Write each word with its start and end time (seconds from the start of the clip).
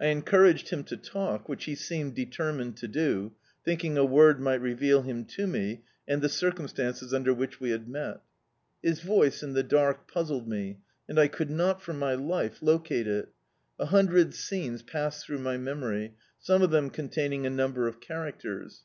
I 0.00 0.06
encouraged 0.06 0.70
him 0.70 0.82
to 0.82 0.96
talk— 0.96 1.48
which 1.48 1.66
he 1.66 1.76
seemed 1.76 2.16
deter 2.16 2.52
mined 2.52 2.76
to 2.78 2.88
do— 2.88 3.34
thinking 3.64 3.96
a 3.96 4.04
word 4.04 4.40
mi^t 4.40 4.60
reveal 4.60 5.02
him 5.02 5.24
to 5.26 5.46
me, 5.46 5.84
and 6.08 6.20
the 6.20 6.28
circumstances 6.28 7.14
under 7.14 7.32
which 7.32 7.60
we 7.60 7.70
had 7.70 7.88
met. 7.88 8.20
His 8.82 8.98
voice 9.02 9.40
in 9.40 9.52
the 9.52 9.62
dark 9.62 10.08
puzzled 10.10 10.48
me, 10.48 10.78
and 11.08 11.16
I 11.16 11.28
could 11.28 11.52
not 11.52 11.80
for 11.80 11.92
my 11.92 12.14
life 12.14 12.60
locate 12.60 13.06
it. 13.06 13.28
A 13.78 13.86
hundred 13.86 14.34
scenes 14.34 14.82
passed 14.82 15.24
through 15.24 15.38
my 15.38 15.56
memory, 15.56 16.16
some 16.40 16.60
of 16.60 16.72
them 16.72 16.90
containing 16.90 17.46
a 17.46 17.50
number 17.50 17.86
of 17.86 18.00
characters. 18.00 18.82